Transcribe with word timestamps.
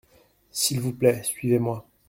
S’il 0.49 0.81
vous 0.81 0.93
plait 0.93 1.21
suivez-moi. 1.21 1.85